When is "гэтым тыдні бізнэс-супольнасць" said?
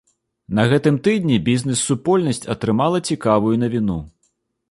0.71-2.43